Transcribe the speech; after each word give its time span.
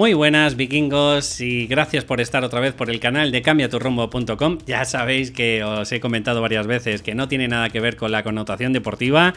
Muy 0.00 0.14
buenas 0.14 0.56
vikingos 0.56 1.42
y 1.42 1.66
gracias 1.66 2.06
por 2.06 2.22
estar 2.22 2.42
otra 2.42 2.58
vez 2.58 2.72
por 2.72 2.88
el 2.88 3.00
canal 3.00 3.30
de 3.30 3.42
cambiaturrumbo.com. 3.42 4.56
Ya 4.66 4.86
sabéis 4.86 5.30
que 5.30 5.62
os 5.62 5.92
he 5.92 6.00
comentado 6.00 6.40
varias 6.40 6.66
veces 6.66 7.02
que 7.02 7.14
no 7.14 7.28
tiene 7.28 7.48
nada 7.48 7.68
que 7.68 7.80
ver 7.80 7.96
con 7.96 8.10
la 8.10 8.22
connotación 8.22 8.72
deportiva, 8.72 9.34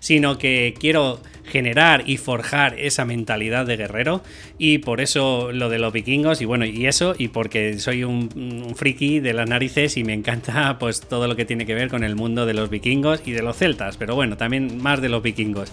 sino 0.00 0.38
que 0.38 0.72
quiero 0.80 1.20
generar 1.44 2.04
y 2.06 2.16
forjar 2.16 2.78
esa 2.78 3.04
mentalidad 3.04 3.66
de 3.66 3.76
guerrero 3.76 4.22
y 4.58 4.78
por 4.78 5.00
eso 5.00 5.52
lo 5.52 5.68
de 5.68 5.78
los 5.78 5.92
vikingos 5.92 6.40
y 6.40 6.44
bueno, 6.44 6.64
y 6.64 6.86
eso 6.86 7.14
y 7.16 7.28
porque 7.28 7.78
soy 7.78 8.02
un, 8.02 8.74
friki 8.74 9.20
de 9.20 9.32
las 9.32 9.48
narices 9.48 9.96
y 9.96 10.02
me 10.02 10.14
encanta 10.14 10.78
pues 10.78 11.02
todo 11.02 11.28
lo 11.28 11.36
que 11.36 11.44
tiene 11.44 11.66
que 11.66 11.74
ver 11.74 11.88
con 11.88 12.04
el 12.04 12.16
mundo 12.16 12.46
de 12.46 12.54
los 12.54 12.70
vikingos 12.70 13.20
y 13.26 13.32
de 13.32 13.42
los 13.42 13.56
celtas, 13.56 13.96
pero 13.96 14.14
bueno, 14.14 14.36
también 14.36 14.82
más 14.82 15.00
de 15.00 15.08
los 15.08 15.22
vikingos. 15.22 15.70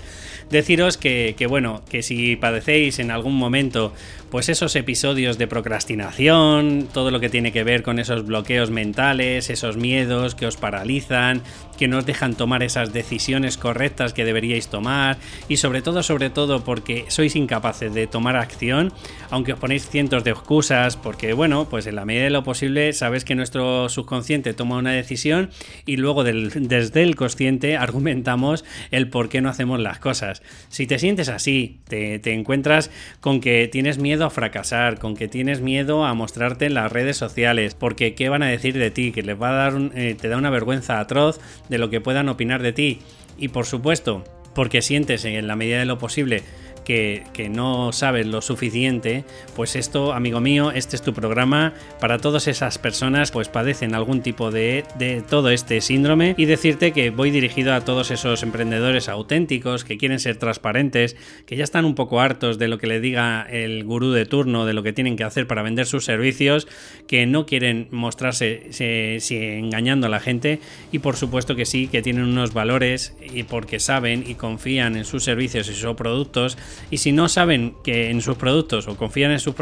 Deciros 0.49 0.97
que, 0.97 1.33
que 1.37 1.47
bueno, 1.47 1.81
que 1.89 2.03
si 2.03 2.35
padecéis 2.35 2.99
en 2.99 3.09
algún 3.09 3.35
momento 3.35 3.93
pues 4.33 4.49
esos 4.49 4.75
episodios 4.75 5.37
de 5.37 5.45
procrastinación, 5.45 6.89
todo 6.91 7.11
lo 7.11 7.19
que 7.19 7.29
tiene 7.29 7.51
que 7.51 7.63
ver 7.63 7.83
con 7.83 7.99
esos 7.99 8.25
bloqueos 8.25 8.71
mentales, 8.71 9.51
esos 9.51 9.77
miedos 9.77 10.33
que 10.33 10.47
os 10.47 10.57
paralizan, 10.57 11.43
que 11.77 11.87
no 11.87 11.99
os 11.99 12.05
dejan 12.07 12.33
tomar 12.33 12.63
esas 12.63 12.93
decisiones 12.93 13.57
correctas 13.57 14.11
que 14.11 14.25
deberíais 14.25 14.69
tomar 14.69 15.17
y 15.47 15.57
sobre 15.57 15.83
todo, 15.83 16.01
sobre 16.01 16.31
todo 16.31 16.63
porque 16.63 17.05
sois 17.09 17.35
incapaces 17.35 17.93
de 17.93 18.07
tomar 18.07 18.35
acción, 18.35 18.91
aunque 19.29 19.53
os 19.53 19.59
ponéis 19.59 19.87
cientos 19.87 20.23
de 20.23 20.31
excusas, 20.31 20.97
porque 20.97 21.33
bueno, 21.33 21.67
pues 21.69 21.85
en 21.85 21.95
la 21.95 22.05
medida 22.05 22.23
de 22.23 22.29
lo 22.31 22.43
posible 22.43 22.91
sabes 22.93 23.25
que 23.25 23.35
nuestro 23.35 23.87
subconsciente 23.87 24.55
toma 24.55 24.77
una 24.77 24.93
decisión 24.93 25.51
y 25.85 25.97
luego 25.97 26.23
desde 26.23 27.03
el 27.03 27.15
consciente 27.15 27.77
argumentamos 27.77 28.65
el 28.89 29.09
por 29.09 29.29
qué 29.29 29.41
no 29.41 29.49
hacemos 29.49 29.79
las 29.79 29.99
cosas. 29.99 30.41
Si 30.69 30.87
te 30.87 30.97
sientes 30.97 31.29
así, 31.29 31.81
te, 31.87 32.17
te 32.17 32.33
encuentras 32.33 32.89
con 33.21 33.39
que 33.39 33.67
tienes 33.71 33.99
miedo 33.99 34.22
a 34.25 34.29
fracasar, 34.29 34.99
con 34.99 35.15
que 35.15 35.27
tienes 35.27 35.61
miedo 35.61 36.05
a 36.05 36.13
mostrarte 36.13 36.65
en 36.65 36.73
las 36.73 36.91
redes 36.91 37.17
sociales, 37.17 37.75
porque 37.75 38.15
¿qué 38.15 38.29
van 38.29 38.43
a 38.43 38.47
decir 38.47 38.77
de 38.77 38.91
ti? 38.91 39.11
Que 39.11 39.23
les 39.23 39.41
va 39.41 39.49
a 39.49 39.69
dar 39.69 39.73
eh, 39.95 40.15
te 40.19 40.29
da 40.29 40.37
una 40.37 40.49
vergüenza 40.49 40.99
atroz 40.99 41.39
de 41.69 41.77
lo 41.77 41.89
que 41.89 42.01
puedan 42.01 42.29
opinar 42.29 42.61
de 42.61 42.73
ti. 42.73 42.99
Y 43.37 43.49
por 43.49 43.65
supuesto, 43.65 44.23
porque 44.53 44.81
sientes 44.81 45.25
en 45.25 45.47
la 45.47 45.55
medida 45.55 45.79
de 45.79 45.85
lo 45.85 45.97
posible 45.97 46.43
que, 46.83 47.23
no 47.49 47.91
sabes 47.91 48.27
lo 48.27 48.41
suficiente, 48.41 49.25
pues 49.55 49.75
esto, 49.75 50.13
amigo 50.13 50.39
mío, 50.39 50.71
este 50.71 50.95
es 50.95 51.01
tu 51.01 51.13
programa. 51.13 51.73
Para 51.99 52.17
todas 52.17 52.47
esas 52.47 52.77
personas 52.77 53.31
pues 53.31 53.49
padecen 53.49 53.95
algún 53.95 54.21
tipo 54.21 54.51
de, 54.51 54.83
de 54.97 55.21
todo 55.21 55.49
este 55.49 55.81
síndrome. 55.81 56.35
Y 56.37 56.45
decirte 56.45 56.91
que 56.91 57.09
voy 57.09 57.31
dirigido 57.31 57.73
a 57.73 57.81
todos 57.81 58.11
esos 58.11 58.43
emprendedores 58.43 59.09
auténticos 59.09 59.83
que 59.83 59.97
quieren 59.97 60.19
ser 60.19 60.37
transparentes, 60.37 61.15
que 61.45 61.55
ya 61.55 61.63
están 61.63 61.85
un 61.85 61.95
poco 61.95 62.19
hartos 62.19 62.57
de 62.57 62.67
lo 62.67 62.77
que 62.77 62.87
le 62.87 62.99
diga 62.99 63.45
el 63.49 63.83
gurú 63.83 64.11
de 64.11 64.25
turno, 64.25 64.65
de 64.65 64.73
lo 64.73 64.83
que 64.83 64.93
tienen 64.93 65.15
que 65.15 65.23
hacer 65.23 65.47
para 65.47 65.61
vender 65.61 65.85
sus 65.85 66.05
servicios, 66.05 66.67
que 67.07 67.25
no 67.25 67.45
quieren 67.45 67.87
mostrarse 67.91 68.67
si, 68.71 69.35
engañando 69.35 70.07
a 70.07 70.09
la 70.09 70.19
gente. 70.19 70.59
Y 70.91 70.99
por 70.99 71.15
supuesto 71.15 71.55
que 71.55 71.65
sí, 71.65 71.87
que 71.87 72.01
tienen 72.01 72.23
unos 72.23 72.53
valores 72.53 73.15
y 73.21 73.43
porque 73.43 73.79
saben 73.79 74.23
y 74.27 74.35
confían 74.35 74.95
en 74.95 75.05
sus 75.05 75.23
servicios 75.23 75.69
y 75.69 75.73
sus 75.73 75.93
productos 75.95 76.57
y 76.91 76.97
si 76.97 77.11
no 77.11 77.27
saben 77.29 77.75
que 77.83 78.09
en 78.09 78.21
sus 78.21 78.37
productos 78.37 78.87
o 78.87 78.97
confían 78.97 79.31
en 79.31 79.39
sus 79.39 79.55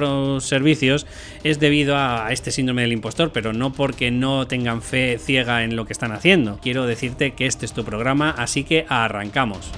servicios 0.44 1.06
es 1.44 1.60
debido 1.60 1.98
a 1.98 2.32
este 2.32 2.52
síndrome 2.52 2.84
del 2.84 2.94
impostor, 2.94 3.32
pero 3.32 3.54
no 3.54 3.74
porque 3.74 4.12
no 4.12 4.48
tengan 4.48 4.82
fe 4.82 5.18
ciega 5.18 5.64
en 5.64 5.76
lo 5.76 5.86
que 5.86 5.94
están 5.94 6.12
haciendo. 6.12 6.60
Quiero 6.62 6.86
decirte 6.86 7.32
que 7.32 7.46
este 7.46 7.66
es 7.66 7.74
tu 7.74 7.84
programa, 7.84 8.32
así 8.32 8.64
que 8.64 8.86
arrancamos. 8.90 9.72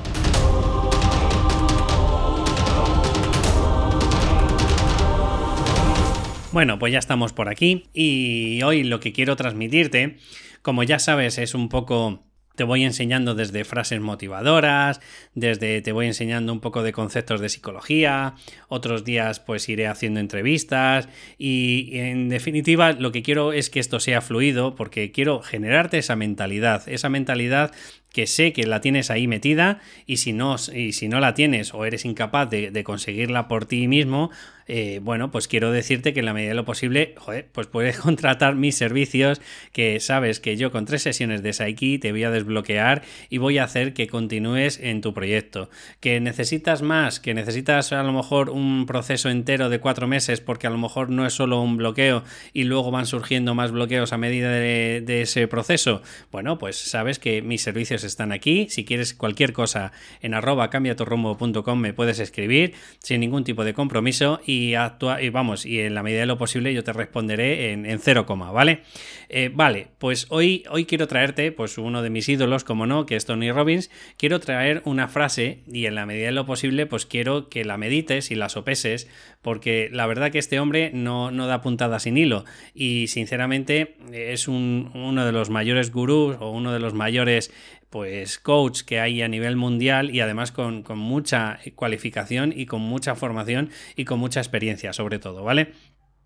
Bueno, 6.54 6.78
pues 6.78 6.94
ya 6.94 7.00
estamos 7.00 7.34
por 7.34 7.50
aquí 7.50 7.86
y 7.96 8.62
hoy 8.62 8.84
lo 8.84 9.00
que 9.00 9.12
quiero 9.12 9.36
transmitirte, 9.36 10.18
como 10.62 10.84
ya 10.84 11.00
sabes, 11.00 11.40
es 11.40 11.56
un 11.56 11.68
poco 11.68 12.24
te 12.56 12.64
voy 12.64 12.84
enseñando 12.84 13.36
desde 13.36 13.64
frases 13.64 14.00
motivadoras, 14.00 15.02
desde 15.34 15.82
te 15.82 15.92
voy 15.92 16.08
enseñando 16.08 16.54
un 16.54 16.60
poco 16.60 16.84
de 16.84 16.94
conceptos 16.94 17.42
de 17.42 17.50
psicología, 17.50 18.36
otros 18.68 19.04
días 19.04 19.40
pues 19.40 19.68
iré 19.70 19.88
haciendo 19.88 20.20
entrevistas 20.20 21.10
y 21.38 21.98
en 21.98 22.30
definitiva 22.30 22.94
lo 22.94 23.12
que 23.12 23.24
quiero 23.24 23.54
es 23.54 23.70
que 23.70 23.80
esto 23.80 24.00
sea 24.00 24.22
fluido 24.22 24.76
porque 24.76 25.12
quiero 25.12 25.42
generarte 25.42 25.98
esa 25.98 26.16
mentalidad, 26.16 26.88
esa 26.88 27.10
mentalidad 27.10 27.72
que 28.14 28.28
sé 28.28 28.54
que 28.54 28.66
la 28.68 28.80
tienes 28.80 29.10
ahí 29.10 29.28
metida 29.28 29.82
y 30.06 30.18
si 30.18 30.32
no, 30.32 30.56
y 30.74 30.94
si 30.94 31.10
no 31.10 31.20
la 31.20 31.34
tienes 31.34 31.74
o 31.74 31.84
eres 31.84 32.06
incapaz 32.06 32.50
de, 32.50 32.84
conseguirla 32.84 33.48
por 33.48 33.66
ti 33.66 33.88
mismo, 33.88 34.30
eh, 34.68 35.00
bueno, 35.02 35.32
pues 35.32 35.48
quiero 35.48 35.72
decirte 35.72 36.14
que 36.14 36.20
en 36.20 36.26
la 36.26 36.34
medida 36.34 36.50
de 36.50 36.56
lo 36.56 36.66
posible, 36.66 37.16
joder, 37.18 37.48
pues 37.52 37.68
puedes 37.68 37.98
contratar 38.00 38.56
mis 38.56 38.76
servicios, 38.76 39.42
que 39.72 40.00
sabes 40.00 40.40
que 40.40 40.58
yo 40.58 40.72
con 40.72 40.86
tres 40.86 41.02
sesiones 41.02 41.44
de 41.44 41.54
Psyche 41.54 42.00
te 42.00 42.12
voy 42.12 42.24
a 42.24 42.32
desbloquear 42.32 43.04
y 43.30 43.38
voy 43.38 43.58
a 43.58 43.64
hacer 43.64 43.94
que 43.94 44.08
continúes 44.08 44.80
en 44.82 45.02
tu 45.02 45.14
proyecto. 45.14 45.70
Que 46.00 46.20
necesitas 46.20 46.82
más, 46.82 47.20
que 47.20 47.34
necesitas 47.34 47.92
a 47.92 48.04
lo 48.04 48.14
mejor 48.14 48.50
un 48.50 48.86
proceso 48.86 49.30
entero 49.30 49.70
de 49.70 49.80
cuatro 49.80 50.08
meses, 50.08 50.42
porque 50.42 50.68
a 50.68 50.70
lo 50.70 50.78
mejor 50.78 51.10
no 51.10 51.26
es 51.26 51.34
solo 51.34 51.62
un 51.62 51.78
bloqueo 51.78 52.24
y 52.54 52.64
luego 52.64 52.92
van 52.92 53.06
surgiendo 53.06 53.56
más 53.56 53.72
bloqueos 53.72 54.14
a 54.14 54.18
medida 54.18 54.50
de, 54.52 55.04
ese 55.24 55.48
proceso. 55.48 56.02
Bueno, 56.32 56.58
pues 56.58 56.76
sabes 56.76 57.20
que 57.20 57.42
mis 57.42 57.62
servicios 57.62 58.04
están 58.04 58.32
aquí. 58.32 58.68
Si 58.70 58.84
quieres 58.84 59.14
cualquier 59.14 59.54
cosa 59.54 59.92
en 60.22 60.34
arroba 60.34 60.70
cambiaturrumbo.com 60.70 61.80
me 61.80 61.94
puedes 61.94 62.20
escribir 62.20 62.74
sin 63.00 63.22
ningún 63.22 63.44
tipo 63.44 63.64
de 63.64 63.74
compromiso 63.74 64.42
y, 64.46 64.53
actua 64.76 65.22
y 65.22 65.30
vamos, 65.30 65.66
y 65.66 65.80
en 65.80 65.96
la 65.96 66.04
medida 66.04 66.22
de 66.22 66.26
lo 66.26 66.38
posible 66.38 66.74
yo 66.74 66.84
te 66.84 66.94
responderé 66.94 67.72
en, 67.72 67.86
en 67.86 68.00
cero 68.00 68.26
coma, 68.26 68.52
¿vale? 68.52 68.82
Eh, 69.30 69.50
vale, 69.54 69.88
pues 69.98 70.28
hoy, 70.30 70.64
hoy 70.70 70.86
quiero 70.86 71.08
traerte 71.08 71.52
pues 71.52 71.78
uno 71.78 72.02
de 72.02 72.10
mis 72.10 72.30
ídolos, 72.30 72.64
como 72.64 72.86
no, 72.86 73.06
que 73.06 73.16
es 73.16 73.26
Tony 73.26 73.52
Robbins. 73.52 73.90
Quiero 74.18 74.40
traer 74.40 74.82
una 74.86 75.08
frase 75.08 75.64
y 75.72 75.86
en 75.86 75.96
la 75.96 76.06
medida 76.06 76.28
de 76.28 76.32
lo 76.34 76.46
posible 76.46 76.86
pues 76.86 77.06
quiero 77.06 77.50
que 77.50 77.66
la 77.66 77.78
medites 77.78 78.32
y 78.32 78.36
la 78.36 78.50
sopeses 78.50 79.10
porque 79.42 79.90
la 79.92 80.08
verdad 80.08 80.32
que 80.32 80.40
este 80.40 80.60
hombre 80.60 80.92
no, 80.94 81.32
no 81.32 81.48
da 81.48 81.62
puntada 81.62 82.00
sin 82.00 82.18
hilo 82.18 82.46
y 82.74 83.08
sinceramente 83.08 83.96
es 84.12 84.48
un, 84.48 84.92
uno 84.94 85.26
de 85.26 85.32
los 85.32 85.50
mayores 85.50 85.92
gurús 85.92 86.38
o 86.40 86.52
uno 86.52 86.72
de 86.72 86.80
los 86.80 86.94
mayores 86.94 87.52
pues 87.94 88.40
coach 88.40 88.82
que 88.82 89.00
hay 89.00 89.22
a 89.22 89.28
nivel 89.28 89.56
mundial 89.56 90.10
y 90.10 90.20
además 90.20 90.52
con, 90.52 90.84
mucha 90.98 91.60
cualificación 91.76 92.52
y 92.52 92.66
con 92.66 92.82
mucha 92.82 93.14
formación 93.14 93.70
y 93.96 94.06
con 94.06 94.18
mucha 94.18 94.40
experiencia 94.40 94.94
sobre 94.94 95.20
todo, 95.20 95.44
¿vale? 95.44 95.74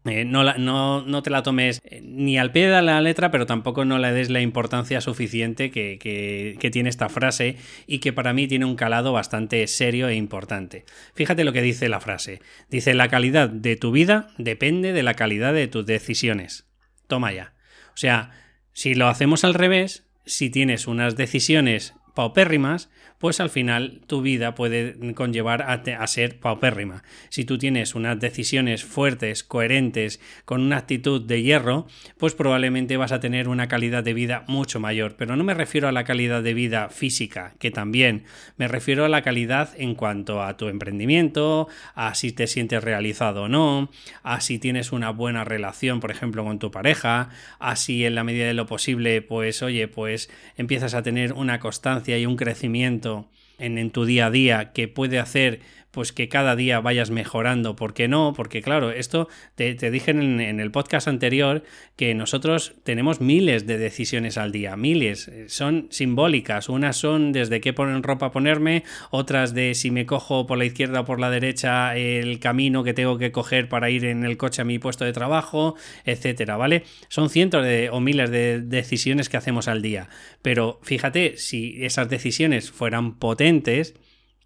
Eh, 0.05 0.23
no, 0.23 0.45
no, 0.57 1.01
no, 1.01 1.23
te 1.23 1.29
la 1.29 1.44
tomes 1.44 1.81
eh, 1.83 2.00
ni 2.01 2.38
al 2.38 2.53
pie 2.53 2.69
de 2.69 2.81
la 2.81 3.01
letra, 3.01 3.31
pero 3.31 3.45
tampoco 3.45 3.83
no 3.83 4.00
le 4.00 4.13
des 4.13 4.29
la 4.29 4.39
importancia 4.39 5.01
suficiente 5.01 5.69
que, 5.69 6.00
que, 6.00 6.72
tiene 6.72 6.88
esta 6.88 7.09
frase 7.09 7.57
y 7.85 7.99
que 7.99 8.13
para 8.13 8.31
mí 8.31 8.47
tiene 8.47 8.63
un 8.63 8.78
calado 8.78 9.11
bastante 9.11 9.67
serio 9.67 10.07
e 10.07 10.16
importante. 10.16 10.85
Fíjate 11.16 11.44
lo 11.44 11.51
que 11.51 11.61
dice 11.61 11.89
la 11.89 11.99
frase. 11.99 12.39
Dice, 12.69 12.94
la 12.94 13.09
calidad 13.09 13.49
de 13.49 13.75
tu 13.75 13.91
vida 13.91 14.29
depende 14.38 14.94
de 14.94 15.03
la 15.03 15.16
calidad 15.16 15.53
de 15.53 15.67
tus 15.67 15.85
decisiones. 15.85 16.69
Toma 17.07 17.34
ya. 17.34 17.55
O 17.89 17.97
sea, 17.97 18.31
si 18.72 18.95
lo 18.95 19.09
hacemos 19.09 19.44
al 19.44 19.53
revés, 19.53 20.06
si 20.28 20.50
tienes 20.50 20.88
unas 20.88 21.16
decisiones 21.16 21.96
paupérrimas, 22.17 22.89
pues 23.19 23.39
al 23.39 23.51
final 23.51 24.01
tu 24.07 24.22
vida 24.22 24.55
puede 24.55 25.13
conllevar 25.13 25.61
a, 25.61 26.07
ser 26.07 26.39
paupérrima. 26.39 27.03
Si 27.29 27.45
tú 27.45 27.59
tienes 27.59 27.94
unas 27.94 28.19
decisiones 28.19 28.83
fuertes, 28.83 29.44
coherentes, 29.44 30.19
con 30.43 30.61
una 30.61 30.78
actitud 30.78 31.22
de 31.22 31.43
hierro, 31.43 31.85
pues 32.17 32.34
probablemente 32.34 32.97
vas 32.97 33.11
a 33.11 33.19
tener 33.19 33.47
una 33.47 33.67
calidad 33.67 34.03
de 34.03 34.16
vida 34.16 34.46
mucho 34.47 34.79
mayor. 34.79 35.16
Pero 35.16 35.35
no 35.35 35.43
me 35.43 35.53
refiero 35.53 35.87
a 35.87 35.91
la 35.91 36.05
calidad 36.05 36.41
de 36.41 36.55
vida 36.55 36.90
física, 36.90 37.53
que 37.59 37.69
también, 37.69 38.23
me 38.58 38.67
refiero 38.67 39.05
a 39.05 39.09
la 39.09 39.22
calidad 39.22 39.70
en 39.78 39.93
cuanto 39.93 40.41
a 40.41 40.58
tu 40.58 40.67
emprendimiento, 40.67 41.67
a 41.93 42.16
si 42.16 42.31
te 42.31 42.47
sientes 42.47 42.84
realizado 42.84 43.43
o 43.43 43.47
no, 43.47 43.91
a 44.23 44.41
si 44.41 44.58
tienes 44.58 44.91
una 44.91 45.11
buena 45.11 45.43
relación, 45.43 45.99
por 45.99 46.09
ejemplo, 46.09 46.43
con 46.43 46.58
tu 46.58 46.72
pareja, 46.72 47.29
a 47.59 47.75
si 47.75 48.05
en 48.05 48.16
la 48.16 48.23
medida 48.23 48.47
de 48.47 48.55
lo 48.55 48.66
posible, 48.66 49.22
pues 49.22 49.61
oye, 49.61 49.87
pues 49.87 50.31
empiezas 50.55 50.96
a 50.96 51.03
tener 51.03 51.34
una 51.34 51.59
constancia 51.59 52.07
y 52.16 52.26
un 52.26 52.38
crecimiento 52.38 53.28
en, 53.59 53.92
tu 53.92 54.06
día 54.06 54.28
a 54.28 54.32
día 54.32 54.72
que 54.72 54.88
puede 54.88 55.20
hacer 55.20 55.59
pues 55.97 56.14
que 56.14 56.29
cada 56.29 56.55
día 56.55 56.79
vayas 56.79 57.09
mejorando. 57.09 57.76
¿Por 57.76 57.96
qué 57.96 58.08
no? 58.08 58.34
Porque 58.35 58.61
claro, 58.61 58.91
esto 58.91 59.28
te, 59.55 59.73
dije 59.73 60.11
en, 60.11 60.59
el 60.59 60.70
podcast 60.70 61.08
anterior 61.08 61.64
que 61.96 62.14
nosotros 62.14 62.76
tenemos 62.84 63.20
miles 63.20 63.66
de 63.66 63.79
decisiones 63.79 64.38
al 64.38 64.52
día, 64.52 64.78
miles. 64.78 65.32
Son 65.47 65.88
simbólicas. 65.90 66.70
Unas 66.70 66.97
son 66.97 67.32
desde 67.32 67.61
qué 67.61 67.73
poner 67.73 67.99
ropa 68.03 68.29
ponerme, 68.29 68.84
otras 69.09 69.55
de 69.55 69.73
si 69.73 69.90
me 69.90 70.05
cojo 70.05 70.46
por 70.46 70.59
la 70.59 70.66
izquierda 70.66 70.99
o 70.99 71.05
por 71.05 71.20
la 71.20 71.32
derecha 71.32 71.97
el 71.97 72.40
camino 72.40 72.84
que 72.84 72.94
tengo 72.94 73.17
que 73.17 73.32
coger 73.32 73.67
para 73.67 73.90
ir 73.90 74.05
en 74.05 74.23
el 74.23 74.38
coche 74.38 74.61
a 74.61 74.66
mi 74.66 74.78
puesto 74.78 75.03
de 75.03 75.14
trabajo, 75.14 75.73
etcétera, 76.05 76.58
¿vale? 76.58 76.84
Son 77.08 77.32
cientos 77.32 77.66
de, 77.66 77.90
o 77.90 77.99
miles 78.02 78.29
de 78.29 78.61
decisiones 78.61 79.29
que 79.29 79.38
hacemos 79.38 79.67
al 79.67 79.82
día. 79.82 80.09
Pero 80.44 80.79
fíjate, 80.84 81.38
si 81.38 81.84
esas 81.84 82.08
decisiones 82.08 82.70
fueran 82.70 83.17
potentes, 83.17 83.96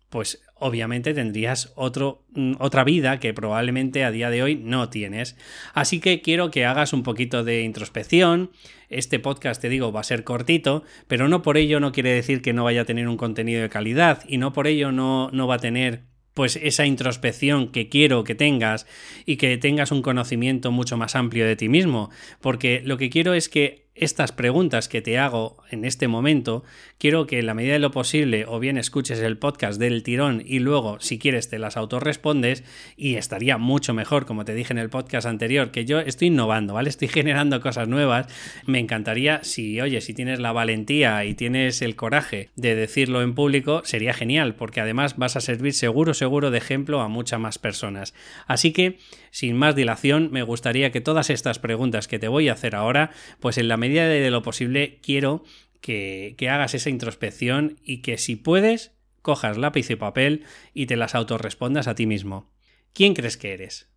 pues 0.10 0.42
obviamente 0.62 1.14
tendrías 1.14 1.74
otro, 1.76 2.24
mm, 2.34 2.54
otra 2.60 2.84
vida 2.84 3.20
que 3.20 3.34
probablemente 3.34 4.04
a 4.04 4.12
día 4.12 4.30
de 4.30 4.44
hoy 4.44 4.56
no 4.56 4.90
tienes. 4.90 5.36
Así 5.74 6.00
que 6.00 6.22
quiero 6.22 6.52
que 6.52 6.66
hagas 6.66 6.94
un 6.94 7.04
poquito 7.04 7.44
de 7.44 7.64
introspección. 7.64 8.52
Este 8.90 9.20
podcast, 9.20 9.62
te 9.62 9.70
digo, 9.70 9.92
va 9.92 10.02
a 10.02 10.04
ser 10.04 10.24
cortito, 10.24 10.84
pero 11.08 11.28
no 11.28 11.42
por 11.42 11.58
ello 11.58 11.80
no 11.80 11.92
quiere 11.92 12.12
decir 12.12 12.42
que 12.42 12.54
no 12.54 12.64
vaya 12.64 12.82
a 12.82 12.86
tener 12.86 13.08
un 13.08 13.18
contenido 13.18 13.62
de 13.62 13.70
calidad 13.70 14.24
y 14.28 14.38
no 14.38 14.54
por 14.54 14.68
ello 14.68 14.92
no, 14.92 15.30
no 15.32 15.48
va 15.48 15.56
a 15.56 15.60
tener 15.60 16.04
pues 16.34 16.58
esa 16.62 16.86
introspección 16.86 17.72
que 17.72 17.90
quiero 17.90 18.24
que 18.24 18.36
tengas 18.36 18.88
y 19.26 19.38
que 19.38 19.58
tengas 19.58 19.92
un 19.92 20.02
conocimiento 20.02 20.72
mucho 20.72 20.98
más 20.98 21.16
amplio 21.16 21.46
de 21.46 21.56
ti 21.56 21.68
mismo, 21.68 22.10
porque 22.40 22.82
lo 22.86 22.98
que 22.98 23.10
quiero 23.10 23.34
es 23.34 23.50
que 23.50 23.90
estas 23.94 24.32
preguntas 24.32 24.88
que 24.88 25.02
te 25.02 25.18
hago 25.18 25.58
en 25.70 25.84
este 25.84 26.08
momento, 26.08 26.64
quiero 26.98 27.28
que 27.28 27.40
en 27.40 27.46
la 27.46 27.54
medida 27.54 27.74
de 27.74 27.80
lo 27.80 27.92
posible 27.92 28.46
o 28.48 28.60
bien 28.60 28.78
escuches 28.78 29.20
el 29.20 29.38
podcast 29.38 29.80
del 29.80 30.02
tirón 30.02 30.42
y 30.46 30.60
luego, 30.60 31.00
si 31.02 31.20
quieres, 31.20 31.50
te 31.50 31.60
las 31.60 31.76
autorrespondes 31.76 32.64
y 32.96 33.16
estaría 33.16 33.58
mucho 33.58 33.94
mejor, 33.94 34.26
como 34.26 34.46
te 34.46 34.54
dije 34.54 34.72
en 34.72 34.80
el 34.80 34.90
podcast 34.90 35.28
anterior, 35.28 35.72
que 35.72 35.84
yo 35.84 36.00
estoy 36.00 36.30
innovando, 36.30 36.74
¿vale? 36.74 36.90
Estoy 37.02 37.10
generando 37.10 37.62
cosas 37.62 37.88
nuevas. 37.88 38.28
Me 38.66 38.80
encantaría 38.80 39.44
si, 39.44 39.82
oye, 39.82 40.02
si 40.02 40.14
tienes 40.14 40.40
la 40.40 40.52
valentía 40.52 41.26
y 41.26 41.34
tienes 41.34 41.82
el 41.82 41.96
coraje 41.96 42.50
de 42.56 42.76
decirlo 42.76 43.22
en 43.22 43.36
público, 43.36 43.82
sería 43.84 44.14
genial, 44.14 44.56
porque 44.56 44.82
además 44.82 45.18
vas 45.18 45.36
a 45.36 45.42
servir 45.42 45.74
seguro, 45.74 46.14
seguro 46.14 46.52
de 46.52 46.60
ejemplo 46.60 47.02
a 47.02 47.08
muchas 47.08 47.40
más 47.40 47.58
personas. 47.58 48.14
Así 48.48 48.72
que, 48.72 49.00
sin 49.32 49.56
más 49.58 49.76
dilación, 49.76 50.30
me 50.32 50.44
gustaría 50.44 50.92
que 50.92 51.02
todas 51.02 51.30
estas 51.30 51.60
preguntas 51.60 52.08
que 52.08 52.20
te 52.20 52.28
voy 52.28 52.50
a 52.50 52.54
hacer 52.54 52.76
ahora, 52.76 53.12
pues 53.40 53.58
en 53.58 53.68
la 53.68 53.78
medida 53.82 54.08
de 54.08 54.32
lo 54.32 54.42
posible 54.42 55.00
quiero 55.02 55.44
que, 55.82 56.36
que 56.38 56.50
hagas 56.50 56.74
esa 56.74 56.90
introspección 56.90 57.80
y 57.84 57.98
que 57.98 58.18
si 58.18 58.36
puedes, 58.36 58.94
cojas 59.22 59.58
lápiz 59.58 59.90
y 59.90 59.96
papel 59.96 60.46
y 60.74 60.86
te 60.86 60.96
las 60.96 61.16
autorrespondas 61.16 61.88
a 61.88 61.96
ti 61.96 62.06
mismo. 62.06 62.50
¿Quién 62.94 63.14
crees 63.14 63.38
que 63.38 63.54
eres? 63.54 63.90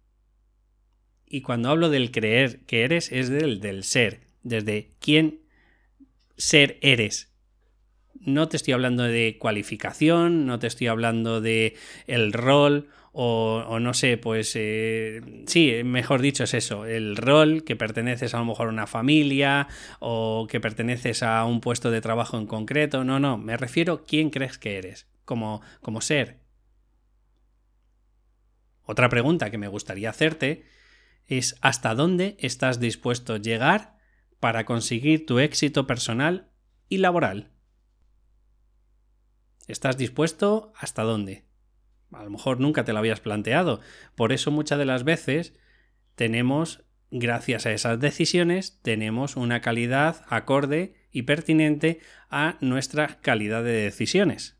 Y 1.26 1.42
cuando 1.42 1.68
hablo 1.68 1.90
del 1.90 2.10
creer 2.10 2.60
que 2.60 2.82
eres, 2.82 3.10
es 3.12 3.28
del, 3.28 3.60
del 3.60 3.84
ser, 3.84 4.20
desde 4.42 4.92
quién 5.00 5.40
ser 6.36 6.78
eres. 6.80 7.33
No 8.20 8.48
te 8.48 8.56
estoy 8.56 8.72
hablando 8.74 9.02
de 9.02 9.36
cualificación, 9.38 10.46
no 10.46 10.58
te 10.58 10.66
estoy 10.66 10.86
hablando 10.86 11.40
de 11.40 11.76
el 12.06 12.32
rol 12.32 12.88
o, 13.16 13.78
no 13.78 13.94
sé, 13.94 14.18
pues 14.18 14.54
eh, 14.56 15.44
sí, 15.46 15.82
mejor 15.84 16.20
dicho 16.20 16.42
es 16.42 16.52
eso, 16.52 16.84
el 16.84 17.16
rol 17.16 17.62
que 17.62 17.76
perteneces 17.76 18.34
a 18.34 18.38
lo 18.38 18.44
mejor 18.44 18.66
a 18.66 18.70
una 18.70 18.88
familia 18.88 19.68
o 20.00 20.48
que 20.50 20.58
perteneces 20.58 21.22
a 21.22 21.44
un 21.44 21.60
puesto 21.60 21.92
de 21.92 22.00
trabajo 22.00 22.38
en 22.38 22.46
concreto, 22.46 23.04
no, 23.04 23.20
no, 23.20 23.38
me 23.38 23.56
refiero 23.56 23.92
a 23.94 24.04
quién 24.04 24.30
crees 24.30 24.58
que 24.58 24.78
eres 24.78 25.06
como, 25.24 25.62
como 25.80 26.00
ser. 26.00 26.40
Otra 28.84 29.08
pregunta 29.08 29.48
que 29.50 29.58
me 29.58 29.68
gustaría 29.68 30.10
hacerte 30.10 30.64
es 31.26 31.56
¿hasta 31.60 31.94
dónde 31.94 32.36
estás 32.40 32.80
dispuesto 32.80 33.34
a 33.34 33.38
llegar 33.38 33.96
para 34.40 34.64
conseguir 34.64 35.24
tu 35.24 35.38
éxito 35.38 35.86
personal 35.86 36.50
y 36.88 36.98
laboral? 36.98 37.53
¿Estás 39.66 39.96
dispuesto 39.96 40.72
hasta 40.76 41.02
dónde? 41.02 41.44
A 42.12 42.22
lo 42.22 42.30
mejor 42.30 42.60
nunca 42.60 42.84
te 42.84 42.92
lo 42.92 42.98
habías 42.98 43.20
planteado. 43.20 43.80
Por 44.14 44.32
eso 44.32 44.50
muchas 44.50 44.78
de 44.78 44.84
las 44.84 45.04
veces 45.04 45.54
tenemos, 46.14 46.84
gracias 47.10 47.66
a 47.66 47.72
esas 47.72 47.98
decisiones, 47.98 48.78
tenemos 48.82 49.36
una 49.36 49.60
calidad 49.60 50.24
acorde 50.28 50.94
y 51.10 51.22
pertinente 51.22 52.00
a 52.30 52.56
nuestra 52.60 53.20
calidad 53.20 53.64
de 53.64 53.72
decisiones. 53.72 54.58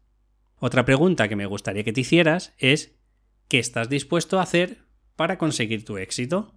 Otra 0.56 0.85
pregunta 0.85 1.29
que 1.29 1.37
me 1.37 1.47
gustaría 1.47 1.85
que 1.85 1.93
te 1.93 2.01
hicieras 2.01 2.55
es 2.59 2.97
¿qué 3.49 3.59
estás 3.59 3.89
dispuesto 3.91 4.39
a 4.39 4.43
hacer 4.43 4.85
para 5.17 5.37
conseguir 5.37 5.85
tu 5.85 5.99
éxito? 5.99 6.54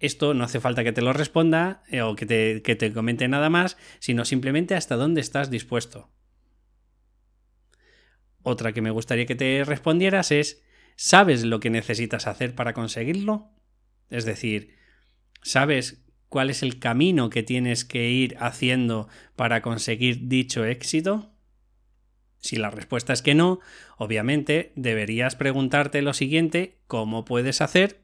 Esto 0.00 0.32
no 0.32 0.44
hace 0.44 0.60
falta 0.60 0.82
que 0.82 0.92
te 0.92 1.02
lo 1.02 1.12
responda 1.12 1.84
eh, 1.90 2.00
o 2.00 2.16
que 2.16 2.24
te, 2.24 2.62
que 2.62 2.74
te 2.74 2.92
comente 2.92 3.28
nada 3.28 3.50
más, 3.50 3.76
sino 3.98 4.24
simplemente 4.24 4.74
hasta 4.74 4.96
dónde 4.96 5.20
estás 5.20 5.50
dispuesto. 5.50 6.10
Otra 8.42 8.72
que 8.72 8.80
me 8.80 8.90
gustaría 8.90 9.26
que 9.26 9.34
te 9.34 9.62
respondieras 9.64 10.32
es, 10.32 10.62
¿sabes 10.96 11.44
lo 11.44 11.60
que 11.60 11.68
necesitas 11.68 12.26
hacer 12.26 12.54
para 12.54 12.72
conseguirlo? 12.72 13.50
Es 14.08 14.24
decir, 14.24 14.74
¿sabes 15.42 16.02
cuál 16.30 16.48
es 16.48 16.62
el 16.62 16.78
camino 16.78 17.28
que 17.28 17.42
tienes 17.42 17.84
que 17.84 18.08
ir 18.08 18.38
haciendo 18.40 19.06
para 19.36 19.60
conseguir 19.60 20.28
dicho 20.28 20.64
éxito? 20.64 21.30
Si 22.38 22.56
la 22.56 22.70
respuesta 22.70 23.12
es 23.12 23.20
que 23.20 23.34
no, 23.34 23.60
obviamente 23.98 24.72
deberías 24.76 25.36
preguntarte 25.36 26.00
lo 26.00 26.14
siguiente, 26.14 26.78
¿cómo 26.86 27.26
puedes 27.26 27.60
hacer 27.60 28.00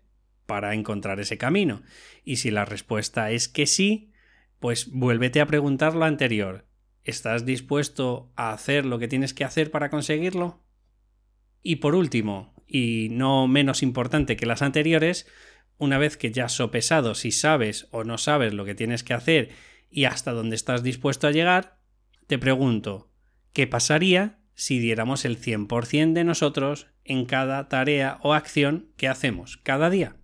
para 0.46 0.74
encontrar 0.74 1.20
ese 1.20 1.38
camino? 1.38 1.82
Y 2.24 2.36
si 2.36 2.50
la 2.50 2.64
respuesta 2.64 3.30
es 3.30 3.48
que 3.48 3.66
sí, 3.66 4.12
pues 4.60 4.90
vuélvete 4.90 5.40
a 5.40 5.46
preguntar 5.46 5.94
lo 5.94 6.04
anterior, 6.04 6.66
¿Estás 7.06 7.46
dispuesto 7.46 8.32
a 8.34 8.52
hacer 8.52 8.84
lo 8.84 8.98
que 8.98 9.06
tienes 9.06 9.32
que 9.32 9.44
hacer 9.44 9.70
para 9.70 9.90
conseguirlo? 9.90 10.60
Y 11.62 11.76
por 11.76 11.94
último, 11.94 12.52
y 12.66 13.10
no 13.12 13.46
menos 13.46 13.84
importante 13.84 14.36
que 14.36 14.44
las 14.44 14.60
anteriores, 14.60 15.28
una 15.78 15.98
vez 15.98 16.16
que 16.16 16.32
ya 16.32 16.46
has 16.46 16.54
sopesado 16.54 17.14
si 17.14 17.30
sabes 17.30 17.86
o 17.92 18.02
no 18.02 18.18
sabes 18.18 18.54
lo 18.54 18.64
que 18.64 18.74
tienes 18.74 19.04
que 19.04 19.14
hacer 19.14 19.50
y 19.88 20.06
hasta 20.06 20.32
dónde 20.32 20.56
estás 20.56 20.82
dispuesto 20.82 21.28
a 21.28 21.30
llegar, 21.30 21.78
te 22.26 22.38
pregunto, 22.38 23.12
¿qué 23.52 23.68
pasaría 23.68 24.40
si 24.56 24.80
diéramos 24.80 25.24
el 25.24 25.40
100% 25.40 26.12
de 26.12 26.24
nosotros 26.24 26.88
en 27.04 27.24
cada 27.24 27.68
tarea 27.68 28.18
o 28.22 28.34
acción 28.34 28.90
que 28.96 29.06
hacemos 29.06 29.58
cada 29.58 29.90
día? 29.90 30.16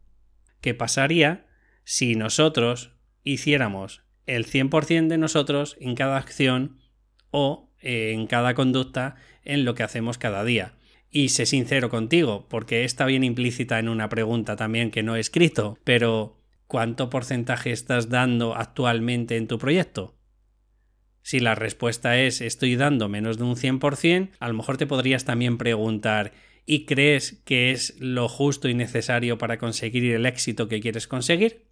¿Qué 0.63 0.73
pasaría 0.73 1.47
si 1.85 2.15
nosotros 2.15 2.93
hiciéramos 3.25 4.03
el 4.27 4.47
100% 4.47 5.09
de 5.09 5.19
nosotros 5.19 5.77
en 5.81 5.95
cada 5.95 6.17
acción 6.17 6.79
o 7.31 7.71
eh, 7.81 8.13
en 8.13 8.27
cada 8.27 8.55
conducta 8.55 9.17
en 9.45 9.65
lo 9.65 9.75
que 9.75 9.83
hacemos 9.83 10.19
cada 10.19 10.45
día. 10.45 10.75
Y 11.11 11.31
sé 11.31 11.47
sincero 11.47 11.91
contigo, 11.91 12.47
porque 12.49 12.85
está 12.85 13.05
bien 13.05 13.25
implícita 13.25 13.79
en 13.79 13.89
una 13.89 14.09
pregunta 14.09 14.57
también 14.57 14.91
que 14.91 15.03
no 15.03 15.17
he 15.17 15.21
escrito, 15.21 15.79
pero 15.85 16.41
¿cuánto 16.67 17.11
porcentaje 17.11 17.71
estás 17.71 18.09
dando 18.09 18.55
actualmente 18.55 19.37
en 19.37 19.47
tu 19.47 19.59
proyecto? 19.59 20.15
Si 21.23 21.39
la 21.39 21.55
respuesta 21.55 22.19
es 22.19 22.41
estoy 22.41 22.77
dando 22.77 23.09
menos 23.09 23.37
de 23.37 23.45
un 23.45 23.57
100%, 23.57 24.31
a 24.39 24.49
lo 24.49 24.55
mejor 24.55 24.77
te 24.77 24.87
podrías 24.87 25.25
también 25.25 25.59
preguntar 25.59 26.33
¿y 26.67 26.85
crees 26.87 27.43
que 27.45 27.71
es 27.71 27.97
lo 27.99 28.29
justo 28.29 28.69
y 28.69 28.75
necesario 28.75 29.39
para 29.39 29.59
conseguir 29.59 30.13
el 30.13 30.27
éxito 30.27 30.69
que 30.69 30.81
quieres 30.81 31.09
conseguir? 31.09 31.67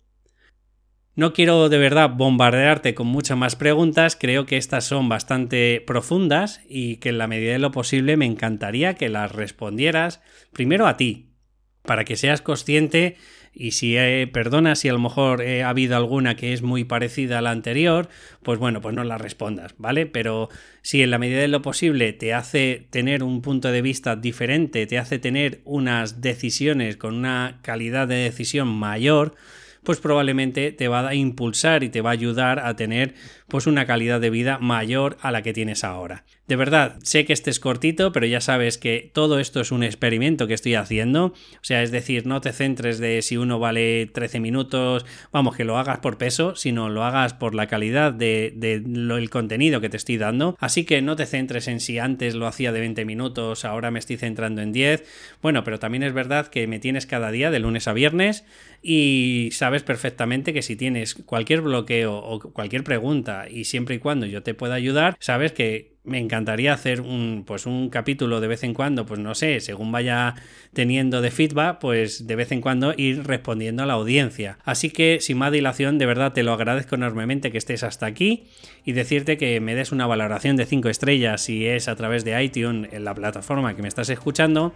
No 1.16 1.32
quiero 1.32 1.68
de 1.68 1.78
verdad 1.78 2.10
bombardearte 2.10 2.94
con 2.94 3.08
muchas 3.08 3.36
más 3.36 3.56
preguntas, 3.56 4.16
creo 4.18 4.46
que 4.46 4.56
estas 4.56 4.84
son 4.84 5.08
bastante 5.08 5.82
profundas 5.86 6.60
y 6.68 6.96
que 6.96 7.10
en 7.10 7.18
la 7.18 7.26
medida 7.26 7.52
de 7.52 7.58
lo 7.58 7.72
posible 7.72 8.16
me 8.16 8.26
encantaría 8.26 8.94
que 8.94 9.08
las 9.08 9.32
respondieras 9.32 10.22
primero 10.52 10.86
a 10.86 10.96
ti, 10.96 11.34
para 11.82 12.04
que 12.04 12.16
seas 12.16 12.42
consciente 12.42 13.16
y 13.52 13.72
si 13.72 13.96
perdona 14.32 14.74
si 14.76 14.88
a 14.88 14.92
lo 14.92 14.98
mejor 14.98 15.42
ha 15.42 15.68
habido 15.68 15.96
alguna 15.96 16.36
que 16.36 16.52
es 16.52 16.62
muy 16.62 16.84
parecida 16.84 17.38
a 17.38 17.42
la 17.42 17.50
anterior, 17.50 18.08
pues 18.42 18.58
bueno, 18.58 18.80
pues 18.80 18.94
no 18.94 19.04
la 19.04 19.18
respondas, 19.18 19.74
¿vale? 19.76 20.06
Pero 20.06 20.48
si 20.82 21.02
en 21.02 21.10
la 21.10 21.18
medida 21.18 21.40
de 21.40 21.48
lo 21.48 21.60
posible 21.60 22.12
te 22.12 22.32
hace 22.32 22.86
tener 22.90 23.22
un 23.22 23.42
punto 23.42 23.72
de 23.72 23.82
vista 23.82 24.16
diferente, 24.16 24.86
te 24.86 24.98
hace 24.98 25.18
tener 25.18 25.60
unas 25.64 26.20
decisiones 26.20 26.96
con 26.96 27.14
una 27.14 27.58
calidad 27.62 28.08
de 28.08 28.16
decisión 28.16 28.68
mayor, 28.68 29.34
pues 29.84 30.00
probablemente 30.00 30.72
te 30.72 30.88
va 30.88 31.08
a 31.08 31.14
impulsar 31.14 31.84
y 31.84 31.88
te 31.88 32.00
va 32.00 32.10
a 32.10 32.12
ayudar 32.12 32.60
a 32.60 32.76
tener 32.76 33.14
pues 33.48 33.66
una 33.66 33.86
calidad 33.86 34.20
de 34.20 34.30
vida 34.30 34.58
mayor 34.58 35.16
a 35.20 35.32
la 35.32 35.42
que 35.42 35.52
tienes 35.52 35.84
ahora. 35.84 36.24
De 36.46 36.56
verdad, 36.56 36.98
sé 37.04 37.24
que 37.24 37.32
este 37.32 37.50
es 37.50 37.60
cortito, 37.60 38.10
pero 38.10 38.26
ya 38.26 38.40
sabes 38.40 38.76
que 38.76 39.08
todo 39.14 39.38
esto 39.38 39.60
es 39.60 39.70
un 39.70 39.84
experimento 39.84 40.48
que 40.48 40.54
estoy 40.54 40.74
haciendo. 40.74 41.26
O 41.26 41.62
sea, 41.62 41.82
es 41.84 41.92
decir, 41.92 42.26
no 42.26 42.40
te 42.40 42.52
centres 42.52 42.98
de 42.98 43.22
si 43.22 43.36
uno 43.36 43.60
vale 43.60 44.06
13 44.06 44.40
minutos, 44.40 45.06
vamos, 45.30 45.56
que 45.56 45.62
lo 45.62 45.78
hagas 45.78 46.00
por 46.00 46.18
peso, 46.18 46.56
sino 46.56 46.88
lo 46.88 47.04
hagas 47.04 47.34
por 47.34 47.54
la 47.54 47.68
calidad 47.68 48.12
del 48.12 48.58
de, 48.58 49.28
contenido 49.30 49.80
que 49.80 49.88
te 49.88 49.96
estoy 49.96 50.16
dando. 50.16 50.56
Así 50.58 50.84
que 50.84 51.02
no 51.02 51.14
te 51.14 51.26
centres 51.26 51.68
en 51.68 51.78
si 51.78 52.00
antes 52.00 52.34
lo 52.34 52.48
hacía 52.48 52.72
de 52.72 52.80
20 52.80 53.04
minutos, 53.04 53.64
ahora 53.64 53.92
me 53.92 54.00
estoy 54.00 54.16
centrando 54.16 54.60
en 54.60 54.72
10. 54.72 55.04
Bueno, 55.42 55.62
pero 55.62 55.78
también 55.78 56.02
es 56.02 56.12
verdad 56.12 56.48
que 56.48 56.66
me 56.66 56.80
tienes 56.80 57.06
cada 57.06 57.30
día 57.30 57.52
de 57.52 57.60
lunes 57.60 57.86
a 57.86 57.92
viernes 57.92 58.44
y 58.82 59.50
sabes 59.52 59.82
perfectamente 59.82 60.52
que 60.52 60.62
si 60.62 60.76
tienes 60.76 61.14
cualquier 61.14 61.60
bloqueo 61.60 62.16
o 62.16 62.40
cualquier 62.52 62.84
pregunta 62.84 63.46
y 63.48 63.64
siempre 63.64 63.96
y 63.96 63.98
cuando 63.98 64.26
yo 64.26 64.42
te 64.42 64.54
pueda 64.54 64.74
ayudar, 64.74 65.16
sabes 65.20 65.52
que 65.52 65.90
me 66.02 66.18
encantaría 66.18 66.72
hacer 66.72 67.02
un, 67.02 67.44
pues 67.46 67.66
un 67.66 67.90
capítulo 67.90 68.40
de 68.40 68.48
vez 68.48 68.64
en 68.64 68.72
cuando, 68.72 69.04
pues 69.04 69.20
no 69.20 69.34
sé, 69.34 69.60
según 69.60 69.92
vaya 69.92 70.34
teniendo 70.72 71.20
de 71.20 71.30
feedback, 71.30 71.78
pues 71.78 72.26
de 72.26 72.36
vez 72.36 72.52
en 72.52 72.62
cuando 72.62 72.94
ir 72.96 73.24
respondiendo 73.24 73.82
a 73.82 73.86
la 73.86 73.94
audiencia. 73.94 74.58
Así 74.64 74.90
que 74.90 75.18
sin 75.20 75.36
más 75.36 75.52
dilación, 75.52 75.98
de 75.98 76.06
verdad 76.06 76.32
te 76.32 76.42
lo 76.42 76.52
agradezco 76.52 76.94
enormemente 76.94 77.52
que 77.52 77.58
estés 77.58 77.82
hasta 77.82 78.06
aquí 78.06 78.44
y 78.84 78.92
decirte 78.92 79.36
que 79.36 79.60
me 79.60 79.74
des 79.74 79.92
una 79.92 80.06
valoración 80.06 80.56
de 80.56 80.64
5 80.64 80.88
estrellas 80.88 81.42
si 81.42 81.66
es 81.66 81.86
a 81.86 81.96
través 81.96 82.24
de 82.24 82.42
iTunes 82.42 82.92
en 82.92 83.04
la 83.04 83.14
plataforma 83.14 83.76
que 83.76 83.82
me 83.82 83.88
estás 83.88 84.08
escuchando 84.08 84.74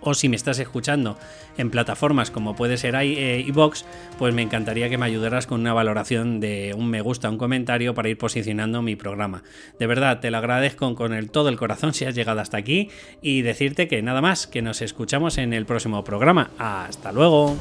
o 0.00 0.14
si 0.14 0.28
me 0.28 0.36
estás 0.36 0.58
escuchando 0.58 1.18
en 1.56 1.70
plataformas 1.70 2.30
como 2.30 2.56
puede 2.56 2.76
ser 2.76 2.94
iBox, 3.00 3.84
pues 4.18 4.34
me 4.34 4.42
encantaría 4.42 4.88
que 4.88 4.98
me 4.98 5.06
ayudaras 5.06 5.46
con 5.46 5.60
una 5.60 5.72
valoración 5.72 6.40
de 6.40 6.74
un 6.76 6.88
me 6.88 7.00
gusta, 7.00 7.30
un 7.30 7.38
comentario 7.38 7.94
para 7.94 8.08
ir 8.08 8.18
posicionando 8.18 8.82
mi 8.82 8.96
programa. 8.96 9.42
De 9.78 9.86
verdad, 9.86 10.20
te 10.20 10.30
lo 10.30 10.38
agradezco 10.38 10.94
con 10.94 11.12
el, 11.12 11.30
todo 11.30 11.48
el 11.48 11.56
corazón 11.56 11.94
si 11.94 12.04
has 12.04 12.14
llegado 12.14 12.40
hasta 12.40 12.56
aquí 12.56 12.90
y 13.22 13.42
decirte 13.42 13.88
que 13.88 14.02
nada 14.02 14.20
más, 14.20 14.46
que 14.46 14.62
nos 14.62 14.82
escuchamos 14.82 15.38
en 15.38 15.52
el 15.52 15.66
próximo 15.66 16.04
programa. 16.04 16.50
Hasta 16.58 17.12
luego. 17.12 17.56